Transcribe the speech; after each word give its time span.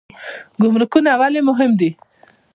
ګمرکونه 0.61 1.11
ولې 1.21 1.41
مهم 1.49 1.71
دي؟ 1.79 1.89